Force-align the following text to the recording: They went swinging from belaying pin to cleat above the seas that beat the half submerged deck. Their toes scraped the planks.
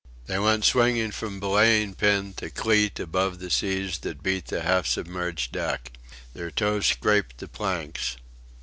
They 0.25 0.39
went 0.39 0.65
swinging 0.65 1.11
from 1.11 1.39
belaying 1.39 1.93
pin 1.93 2.33
to 2.37 2.49
cleat 2.49 2.99
above 2.99 3.37
the 3.37 3.51
seas 3.51 3.99
that 3.99 4.23
beat 4.23 4.47
the 4.47 4.63
half 4.63 4.87
submerged 4.87 5.51
deck. 5.51 5.91
Their 6.33 6.49
toes 6.49 6.87
scraped 6.87 7.37
the 7.37 7.47
planks. 7.47 8.17